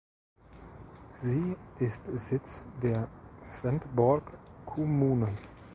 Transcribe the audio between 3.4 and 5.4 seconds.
Svendborg Kommune.